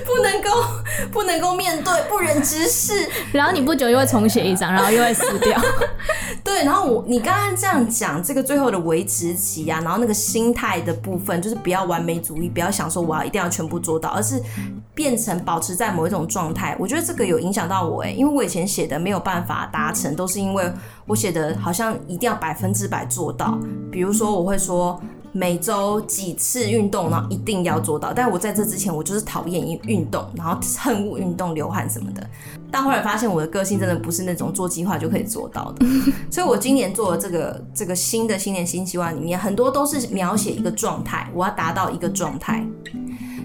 [0.05, 0.49] 不能够
[1.11, 2.93] 不能够面对，不忍直视，
[3.31, 5.59] 然后你不久又会重写一张，然后又会撕掉。
[6.47, 14.41] 对，然后我你刚刚这样讲，这个最后的维持期啊，然后那个心态的部分，就是不要完美主义，不要想说我要一定要全部做到，而是
[14.95, 16.73] 变成保持在某一种状态。
[16.79, 20.71] 我觉得这个有影响到我哎，因为我以前写的没有办法达成，都是因为
[21.05, 23.59] 我写的好像一定要百分之百做到。
[23.91, 24.97] 比如说我会说。
[25.37, 28.11] 每周几次运动，然后一定要做到。
[28.11, 32.27] 但我在这之前，我就是讨厌运动，然后恨恶运动、流汗什么的。
[32.71, 35.85] 但后来发现，我的个性真的不是那种做计划就可以做到的。
[36.31, 42.65] 所以我今年做的这个这个新的新年新希望里面，很多都是描写一个状态，我要达到一个状态。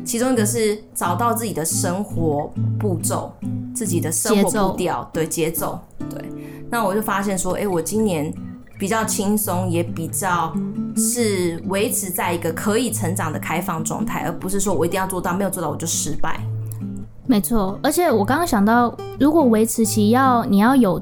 [0.03, 2.51] 其中一个是找到自己的生活
[2.81, 3.31] 步骤，
[3.75, 5.79] 自己的生活步调，对节奏，
[6.09, 6.25] 对。
[6.71, 8.33] 那我就发现说，哎、欸，我今年
[8.83, 10.53] 比较轻松，也比较
[10.97, 16.41] 是维持在一个可以成长的开放状态，而不是说我一定要做到，没有做到我就失败。
[17.25, 21.01] 没错，而且我刚刚想到，如果维持期要你要有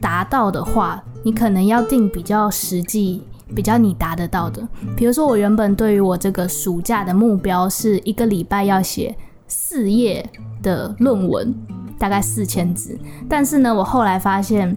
[0.00, 3.22] 达到的话，你可能要定比较实际。
[3.54, 9.14] 比较你达得到的，比如说我原本对于我这个暑假的目标是一个礼拜要写
[9.46, 10.26] 四页
[10.62, 11.54] 的论文，
[11.98, 12.98] 大概四千字。
[13.26, 14.76] 但是呢，我后来发现，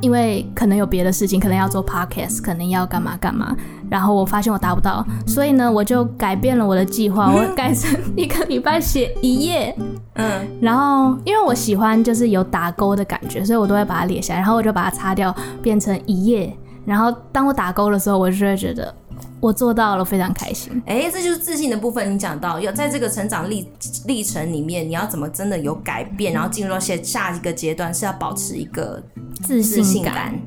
[0.00, 3.56] 因为可能有别的事情，可能要做 podcast，可能要干嘛干嘛，
[3.88, 9.74] 然后我发现我达不到，所以呢，我就改变了我的计划， 我改成一个礼拜写一页。
[10.14, 16.54] 嗯，然后因为我喜欢就是有打勾的感觉，所以我都会把它列下来，然后我就把它擦掉，变成一页。
[16.84, 18.92] 然后当我打勾的时候，我就会觉得
[19.40, 20.82] 我做到了，非常开心。
[20.84, 22.12] 哎，这就是自信的部分。
[22.12, 23.66] 你讲到要在这个成长历
[24.06, 29.02] 历程里面，你要怎么真的有改变，然后进入到下下一个阶段，是要保持一个
[29.42, 30.38] 自信感，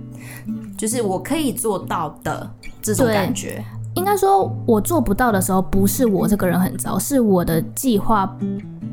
[0.77, 2.49] 就是我可以做到的
[2.81, 3.63] 这种感觉。
[3.95, 8.25] 应该说，我做不到的时候，不是我这个人很糟，是我的计划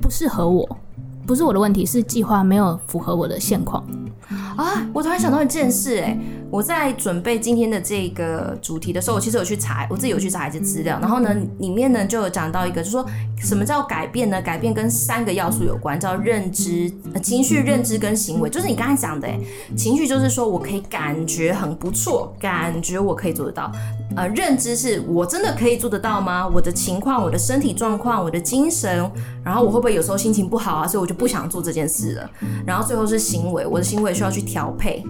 [0.00, 0.78] 不适合我，
[1.26, 3.82] 不是我的问题，是计划没有符合我的现况。
[4.56, 4.86] 啊！
[4.92, 6.18] 我突然想到一件事，欸，哎，
[6.50, 13.04] 我在准备今天的这个主题的时候，我其实有去查，我自己有去查一些资料，然后呢，里面呢就有讲到一个，就说
[13.42, 14.40] 什么叫改变呢？
[14.40, 18.48] 改变跟三个要素有关，叫认知、呃、情绪、认知跟行为。
[18.48, 19.40] 就是你刚才讲的，欸，
[19.76, 23.72] 情绪就是说我可以感觉很不错，感觉我可以做得到。
[24.16, 26.46] 呃，认知是我真的可以做得到吗？
[26.46, 29.08] 我的情况、我的身体状况、我的精神，
[29.44, 30.86] 然后我会不会有时候心情不好啊？
[30.86, 32.30] 所以我就不想做这件事了。
[32.66, 35.02] 然后最后是行为，我的行为需要去调配。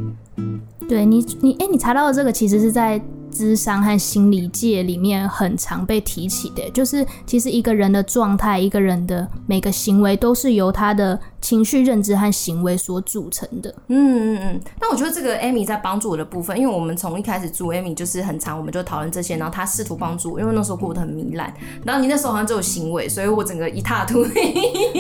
[0.89, 3.01] 对你，你哎，你查到的这个其实是在。
[3.33, 13.75] 智商和心理界里面很常被提起的，就是其实一个人的状态，一个人的每个行为都是由他的情绪、认知和行为所组成的。
[13.89, 14.61] 嗯嗯嗯。
[14.81, 21.53] 那我觉得这个 Amy 在帮助我的部分，因为我们从一开始住 Amy 就是很长，我们就讨论这些，然后他试图帮助我，因为那时候过得很糜烂。
[21.85, 24.33] 然后你那时候好像只有行为，所以我整个一塌涂地。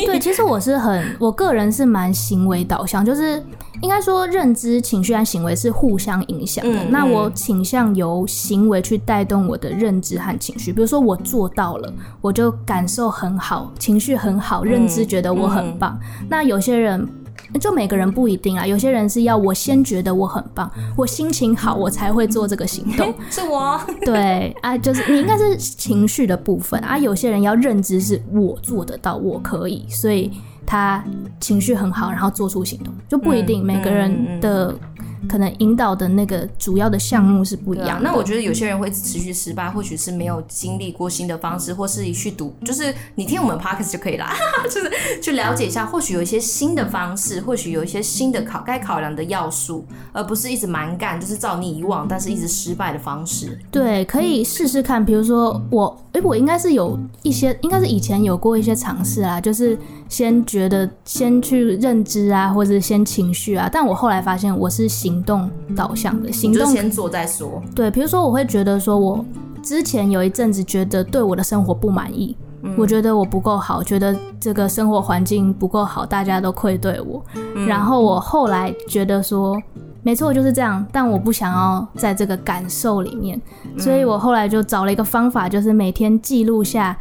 [0.06, 3.42] 对，其实我是很，我个人是蛮行为导向，就是
[3.82, 6.84] 应该说认知、情绪和行为是互相影响的。
[6.84, 6.90] 嗯嗯。
[6.90, 15.98] 那我倾向由行为去带动我的认知和情绪，比如说我做到了，我就感受很好，情绪很好，认知觉得我很棒。
[16.30, 17.06] 那有些人
[17.60, 23.12] 就每个人不一定啊，有些人是要我先觉得我很棒，我心情好，我才会做这个行动。
[23.28, 26.96] 是我 对啊，就是你应该是情绪的部分啊。
[26.96, 30.30] 有些人要认知是我做得到，我可以，所以
[30.64, 31.04] 他
[31.40, 34.68] 情绪很好，然后做出行动，就不一定每个人的。
[34.68, 38.08] 嗯嗯嗯可能引导的那个主要的项目是不一样的。
[38.08, 44.32] 那我觉得有些人会持续失败，或许是没有经历过新的方式，或是去读，就是你听我们 podcast 就可以啦，
[44.70, 53.58] 就是去了解一下，或许有一些新的方式，或许有一些新的考该考量的要素，而不是一直蛮干，就是照你以往但是一直失败的方式。
[53.70, 55.04] 对，可以试试看。
[55.04, 59.78] 比如说我，哎、欸，我应该是有一些，应该是以前有过一些尝试啊，就是
[60.08, 65.09] 先觉得先去认知啊，或者先情绪啊，但我后来发现我是行。
[65.10, 67.60] 行动导向的行动，先做再说。
[67.74, 69.24] 对，比如说，我会觉得说，我
[69.60, 77.20] 之前有一阵子觉得对我的生活不满意，嗯、我觉得我不够好，觉得这个生活环境不够好，大家都愧对我。
[77.56, 79.60] 嗯、然后我后来觉得说，
[80.04, 83.40] 没错，就是这样，但我不想要在这个感受里面，
[83.76, 86.96] 所以我后来就找了一个方法，就是每天记录下。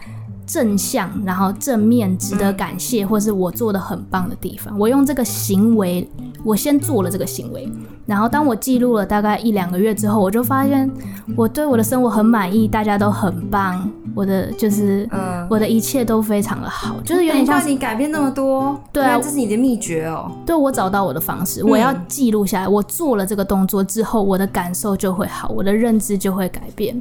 [0.49, 4.75] 正向，然后正面，值得感谢，或是我做的很棒的地方。
[4.79, 6.09] 我用这个行为，
[6.43, 7.71] 我先做了这个行为，
[8.07, 10.89] 然后当我记录了大概一两个月之后，我就发现
[11.35, 20.31] 我对我的生活很满意，大家都很棒，我的就是，嗯，我的一切都非常的好，就是有点像你改变那么多，对啊，这是你的秘诀哦。
[20.47, 26.99] 对，我找到我的方式，我要记录下来，我做了这个动作之后，我的感受就会好，我的认知就会改变。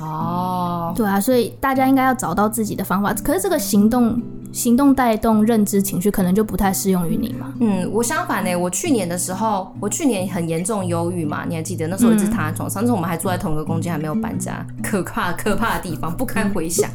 [0.00, 3.12] 哦，对啊，所以大家应该要找到自己的方法。
[3.14, 4.20] 可是这个行动
[4.52, 7.52] 行动带动认知情绪，可能就不太适用于你嘛。
[7.60, 16.90] 嗯，我相反呢，我去年的时候，我去年很严重忧郁嘛，你还记得那时候一直躺在床上，那时候我们还住在同一个空间，还没有搬家，可怕可怕的地方，不堪回想，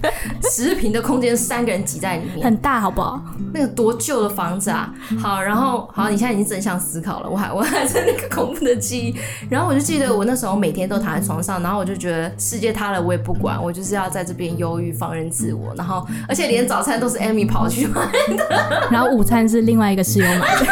[0.51, 3.21] 十平的空间，三个人挤在里面，很大，好不好？
[3.53, 4.93] 那个多旧的房子啊！
[5.21, 9.15] 好，然后好，你现在已经正向思考了，我还 我还在那个恐怖的记忆，
[9.49, 18.47] 然后我就记得我那时候每天都躺在床上，然后我就觉得世界塌了，我也不管，我就是要在这边忧郁，放任自我，然后而且连早餐都是 Amy 跑去买的，
[18.91, 20.65] 然后午餐是另外一个室友买的，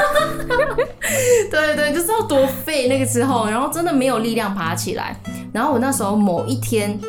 [1.51, 5.15] 对 对，就知道多废那个时候，然后真的没有力量爬起来，
[5.51, 6.99] 然后我那时候某一天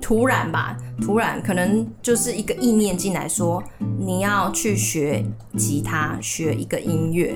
[0.00, 3.62] 突然吧，突然可能就是一个意念进来说，
[3.98, 5.24] 你要去学
[5.56, 7.34] 吉他，学一个音乐，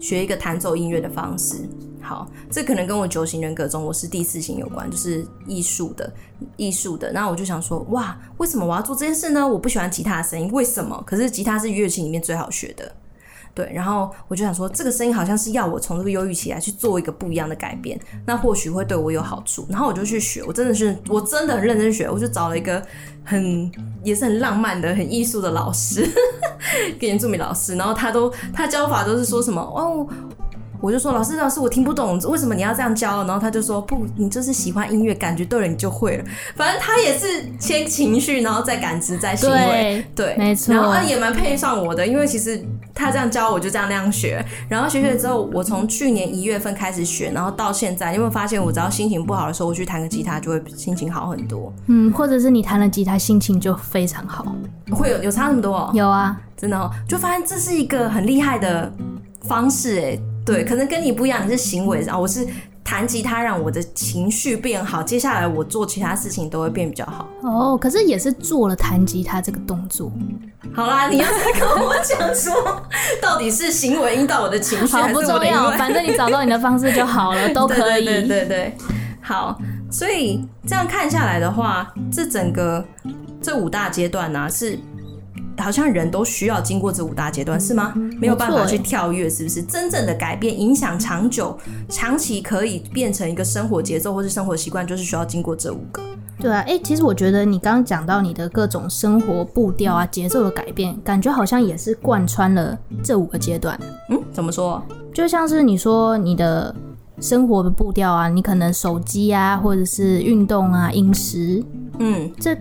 [0.00, 1.68] 学一个弹奏音乐的方式。
[2.02, 6.12] 好，这可能跟我九型人格中我是第四型有关，就是艺术的
[6.56, 7.10] 艺术的。
[7.12, 9.46] 然后我就想说，哇，为什么我要做这件事呢？
[9.46, 11.00] 我不喜欢吉他的声音，为什么？
[11.06, 12.92] 可是吉他是乐器里面最好学的。
[13.54, 19.66] 对，然后我就想说，这个声音好像是要我从这个忧郁起来去做一个不一样的改变，那或许会对我有好处。
[19.68, 22.82] 然后我就去学，我真的是，我真的很认真学，我就找了一个
[23.22, 23.70] 很
[24.02, 26.02] 也是很浪漫的、很艺术的老师，
[26.98, 30.08] 跟原住民老师，然后他都他教法都是说什么哦。
[30.82, 33.24] 我就说，老师，老师，我听不懂，为什么你要这样教？
[33.24, 36.24] 然后他就说，不，你就是喜欢音乐，感觉对了，你就会了。
[36.56, 40.74] 反正他也是先情绪，然后再感知，再行为，对，对没错。
[40.74, 42.60] 然后也蛮配上我的，因为其实
[42.92, 44.44] 他这样教，我就这样那样学。
[44.68, 51.72] 然后学学之后，我从去年一月份开始学，然后到现在，你有没有发现，我只要心情不好的时候，我去弹个吉他，就会心情好很多。
[51.86, 54.52] 嗯，或者是你弹了吉他，心情就非常好，
[54.90, 55.88] 会有有差那么多？
[55.94, 58.92] 有啊，真的哦，就发现这是一个很厉害的
[59.42, 60.18] 方式，哎。
[60.44, 62.46] 对，可能跟你不一样，你是行为，上我是
[62.82, 67.28] 弹吉他让我的情绪变好，接下来我做其他事情都会变比较好。
[67.42, 70.10] 哦，可是也是做了弹吉他这个动作。
[70.74, 72.52] 好啦，你要再跟我讲说，
[73.20, 78.04] 到底是行为引导我的情绪，好不重要，反正你找到你的方式就好了， 都可以。
[78.04, 78.76] 对对对对，
[79.20, 79.56] 好，
[79.90, 82.84] 所以这样看下来的话，这整个
[83.40, 84.78] 这五大阶段呢、啊、是。
[85.62, 87.94] 好像人都需要经过这五大阶段，是吗？
[88.20, 89.62] 没有办法去跳跃，是不是？
[89.62, 91.56] 真正的改变、影响长久、
[91.88, 96.02] 长期可以变成一个生活节奏或是生活习惯，就是需要经过这五个。
[96.38, 103.78] 对啊，哎、欸，其实我觉得你刚刚讲到你的各种生活步调啊、节奏的改变，感觉好像也是贯穿了这五个阶段。
[104.10, 104.82] 嗯，怎么说？
[105.14, 106.74] 就像是你说你的
[107.20, 111.62] 生活的步调啊，你可能手机啊，或者是运动啊、饮食，
[111.98, 112.56] 嗯，这。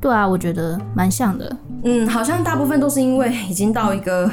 [0.00, 1.56] 对啊，我觉得蛮像的。
[1.90, 4.30] 嗯，好像大部分都是因为已经到一个，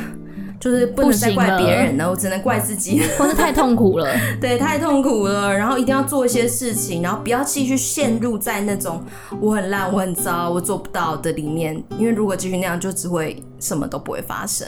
[0.60, 4.06] 就是不能再怪别人了，了我只能怪自己，或是太痛苦了。
[4.42, 9.02] 对，太痛苦了，然后一定要做一些事情，然后不要继续陷入在那种
[9.40, 14.68] 我很烂、我很糟、我做不到的里面，因为如果继续那样，就只会什么都不会发生。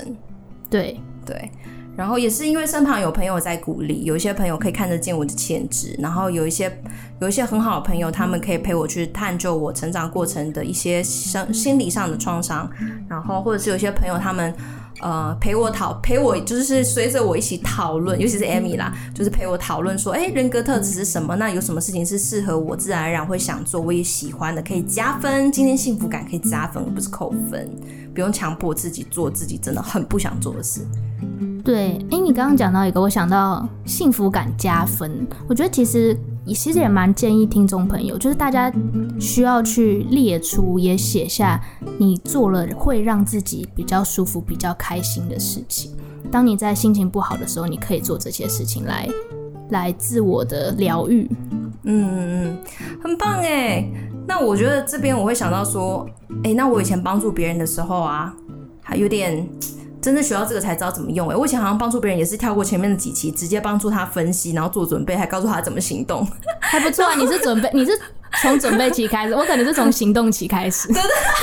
[0.69, 1.51] 对对。
[1.97, 6.71] 然后也是因为身旁有朋友在鼓励，有一些朋友可以看得见我的潜质，然后有一些
[7.19, 12.69] 有一些很好的朋友，他们可以陪我去探究我成长过程的一些生心理上的创伤，
[13.09, 14.53] 然后或者是有些朋友他们
[15.01, 21.35] 呃陪我讨陪我就是随着我一起讨论，尤其是 Amy 啦，就是陪我讨论说，哎，人格特质是什么？
[21.35, 27.67] 那有什么事情是适合我，自然而然会想做，我也喜欢的，可以加分，今天幸福感可以加分，而不是扣分，
[28.13, 30.81] 不用强迫自己做自己真的很不想做的事。
[31.67, 35.27] 对，哎，你刚刚讲到一个，我想到幸福感加分。
[35.49, 38.71] 我觉得其实，其实也蛮建议听众朋友，就是大家
[39.19, 41.61] 需要去列出，也写下
[41.99, 45.91] 你做了会让自己比较舒服、比较开心的事情。
[46.31, 49.09] 当你在心情不好的时候，你可以做这些事情来
[49.71, 51.29] 来自我的疗愈。
[51.51, 52.09] 嗯嗯
[52.45, 52.57] 嗯，
[53.03, 53.85] 很棒哎。
[54.25, 56.07] 那我觉得这边我会想到说，
[56.45, 58.33] 哎，那我以前帮助别人的时候啊，
[58.81, 59.45] 还有点。
[60.07, 61.35] 真正学到这个才知道怎么用哎！
[61.35, 66.25] 我以前好像帮助别人也是跳过前面的几期，直接帮助他分析，然后做准备，还告诉他怎么行动，
[66.61, 67.11] 还不错啊！
[67.19, 67.91] 你是准备，你是
[68.41, 70.87] 从准备期开始，我可能是从行动期开始，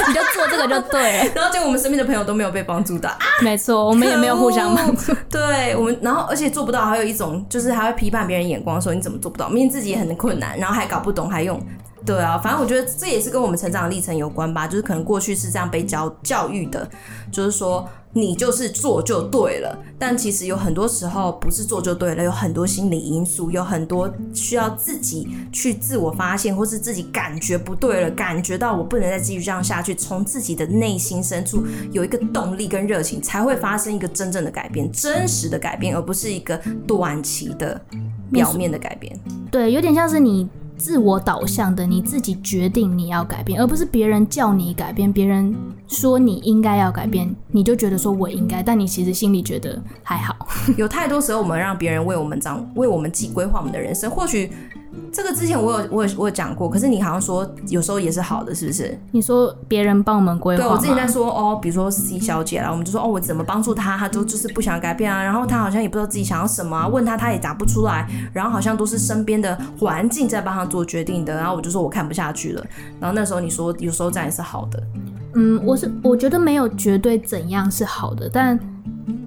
[0.09, 1.33] 你就做这个就对了。
[1.35, 5.15] 然后结果我们身边的朋友都没有被帮助到，啊、 没错，我们也没有互相帮助。
[5.29, 11.61] 对我们，然后而且做不到，还有一种就是还会批判别人眼光，说你怎么做不到，明明自己也很困难，然后还搞不懂，还用。
[12.05, 16.89] 对啊，反正我觉得这也是跟我们成长历程有关吧，就是可能过去是这样被教教育的，
[17.33, 17.89] 就是说。
[18.17, 37.81] 你就是做就对了，但其实有很多时候不是做就对了，有很多心理因素，有很多需要自己去自我发现，或是自己感觉不对了，感觉到我不能再继续这样下去，从自己的内心深处有一个动力跟热情，才会发生一个真正的改变，真实的改变，而不是一个短期的
[38.31, 39.13] 表面的改变。
[39.51, 45.55] 对，有点像是你自我导向的，你自己决定你要改变，而不是别人叫你改变，别人
[45.89, 50.35] 说你应该要改变，你就觉得说我应该，但你其实心里觉得还好。
[50.77, 54.51] 有太多时候，我们让别人为我们长，为我们自己规划我们的人生，或许。
[55.13, 58.99] 这个之前我有我有我有讲过，可是你好像说有时候也是好的，是不是？
[59.13, 60.63] 你说别人帮我们规划？
[60.65, 72.67] 对，我之前在说哦，比如说 C 小姐啦，我们就说哦，我怎么帮助她，她都就是不想改变啊，然后她好像也不知道自己想要什么啊，问她她也答不出来，然后好像都是身边的环境在帮她做决定的，然后我就说我看不下去了，
[72.99, 74.83] 然后那时候你说有时候这样也是好的，
[75.35, 78.59] 嗯，我是我觉得没有绝对怎样是好的，但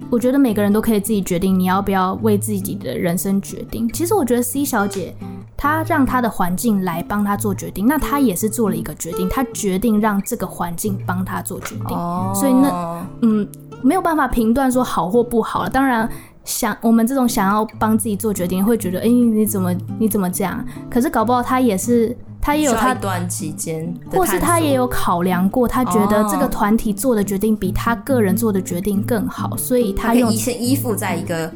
[0.09, 3.88] 我觉得每个人都可以自己决定你要不要为自己的人生决定。
[3.93, 5.15] 其实我觉得 C 小姐。
[5.58, 13.45] 他让他的环境来帮他做决定，那他也是做了一个决定，他决定让这个环境帮他做决定，哦、所以那嗯
[13.82, 15.70] 没有办法评断说好或不好了。
[15.70, 16.08] 当然
[16.45, 20.64] 想我们这种想要帮自己做决定，会觉得哎、欸、你怎么你怎么这样？
[20.91, 31.51] 可是搞不好他也是他也有他一段期间，或是他也有考量过，他觉得这个团体做的决定比他个人做的决定更好，所以他用依附在一个。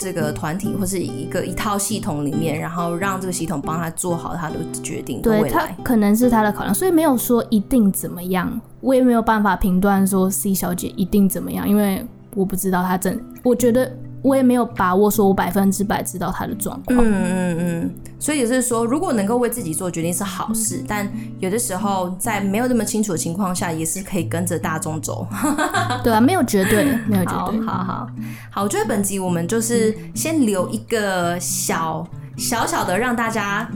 [0.00, 5.20] 这个团体或是一个一套系统里面，然后让这个系统帮他做好他的决定。
[5.22, 8.60] 对，他可能是他的考量，所以没有说一定怎么样。
[8.80, 13.22] 我也没有办法评断说 C 小姐一定怎么样，因为我不知道她真。
[13.44, 13.92] 我觉得。
[14.22, 16.98] 我也没有把握说，我百分之百知道他的状况。
[16.98, 25.26] 嗯嗯嗯，所以也是说，如果能够为自己做决定是好事，但有的时候在没有那么清楚的情况下，也是可以跟着大众走。
[26.04, 27.60] 对啊，没有绝对，没有绝对。
[27.66, 28.06] 好好好，
[28.50, 32.06] 好，我觉得本集我们就是先留一个小
[32.36, 33.70] 小小的，让大家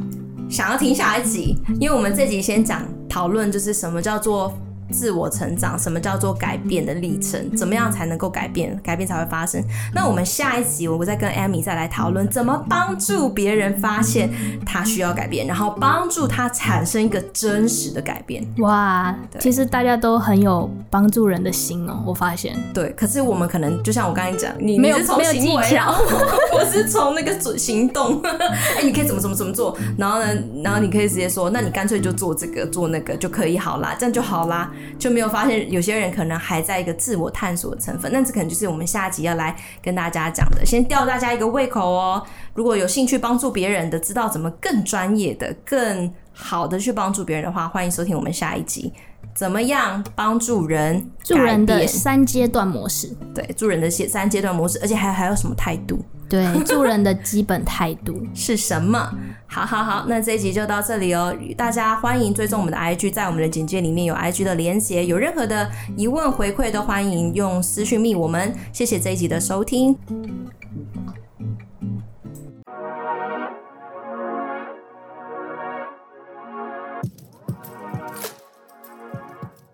[0.50, 4.52] 想要听下一集，因为我们这集先讲讨论，就是什么叫做。
[4.90, 7.50] 自我成长，什么叫做改变的历程？
[7.56, 8.78] 怎么样才能够改变？
[8.82, 9.62] 改变才会发生。
[9.94, 14.30] 那我们下一集，我会再跟 Amy 再来讨论怎么帮助别人发现
[14.64, 18.46] 他需要改变，然后帮助他产生一个真实的改变。
[18.58, 22.56] 哇，其实大家都很有帮助人的心哦，我发现。
[22.72, 26.04] 对，可是我们可能就像我刚才讲，你没有从行为， 然后
[26.52, 28.20] 我是从那个行动。
[28.24, 29.76] 哎、欸，你可以怎么怎么怎么做？
[29.96, 30.26] 然后呢，
[30.62, 34.70] 然后你可以直接说，那你干脆就做这个做那个就可以好啦，这样就好啦。
[34.98, 40.64] 就没有发现有些人可能还在一个自我探索的成分，那这可能就是我们下一集要来跟大家讲的。
[40.64, 42.22] 先吊大家一个胃口哦，
[42.54, 48.92] 如果有兴趣帮助别人的，知道怎么更专业的、更好的去帮助别人的话，欢迎收听我们下一集。
[49.34, 51.10] 怎么样帮助人？
[51.24, 53.12] 助人的三阶段模式。
[53.34, 55.98] 对，助人的三阶段模式，而且还还有什么态度？
[56.34, 59.08] 对， 助人的基本态度是什么？
[59.46, 61.32] 好好好，那这一集就到这里哦。
[61.56, 65.06] 大家欢迎追踪我们的 IG，在我们的简介里面有 IG 的连接。
[65.06, 68.52] 有任何的疑问回馈都欢迎用私讯密我们。
[68.72, 69.96] 谢谢这一集的收听。